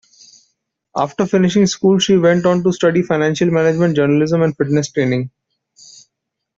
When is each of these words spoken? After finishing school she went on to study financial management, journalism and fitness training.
After 0.97 1.27
finishing 1.27 1.67
school 1.67 1.99
she 1.99 2.17
went 2.17 2.47
on 2.47 2.63
to 2.63 2.73
study 2.73 3.03
financial 3.03 3.51
management, 3.51 3.95
journalism 3.95 4.41
and 4.41 4.57
fitness 4.57 4.91
training. 4.91 5.29